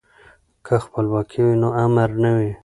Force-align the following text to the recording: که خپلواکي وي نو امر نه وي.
که 0.65 0.75
خپلواکي 0.85 1.39
وي 1.45 1.55
نو 1.61 1.69
امر 1.83 2.09
نه 2.23 2.31
وي. 2.37 2.51